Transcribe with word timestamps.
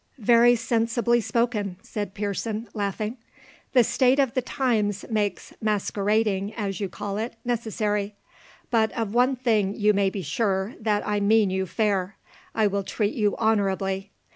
"Very 0.17 0.55
sensibly 0.55 1.21
spoken," 1.21 1.77
said 1.83 2.15
Pearson, 2.15 2.67
laughing. 2.73 3.17
"The 3.73 3.83
state 3.83 4.17
of 4.17 4.33
the 4.33 4.41
times 4.41 5.05
makes 5.11 5.53
`masquerading,' 5.63 6.55
as 6.57 6.79
you 6.79 6.89
call 6.89 7.19
it, 7.19 7.35
necessary; 7.45 8.15
but 8.71 8.91
of 8.93 9.13
one 9.13 9.35
thing 9.35 9.75
you 9.75 9.93
may 9.93 10.09
be 10.09 10.23
sure, 10.23 10.73
that 10.79 11.07
I 11.07 11.19
mean 11.19 11.51
you 11.51 11.67
fair; 11.67 12.17
I 12.55 12.65
will 12.65 12.81
treat 12.81 13.13
you 13.13 13.37
honourably. 13.37 14.09